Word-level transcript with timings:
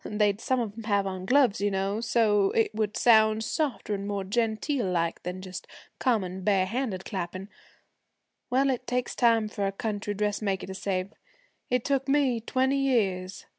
They'd 0.03 0.41
some 0.41 0.59
of 0.59 0.73
'em 0.73 0.85
have 0.85 1.05
on 1.05 1.27
gloves, 1.27 1.61
you 1.61 1.69
know, 1.69 2.01
so 2.01 2.49
it 2.53 2.73
would 2.73 2.97
sound 2.97 3.43
softer 3.43 3.93
an' 3.93 4.07
more 4.07 4.23
genteel 4.23 4.87
like 4.87 5.21
than 5.21 5.43
just 5.43 5.67
common 5.99 6.41
bare 6.43 6.65
hand 6.65 6.99
clapping. 7.05 7.49
Well, 8.49 8.71
it 8.71 8.87
takes 8.87 9.13
time 9.15 9.47
for 9.47 9.67
a 9.67 9.71
country 9.71 10.15
dressmaker 10.15 10.65
to 10.65 10.73
save. 10.73 11.13
It 11.69 11.85
took 11.85 12.07
me 12.07 12.41
twenty 12.41 12.77
years. 12.77 13.45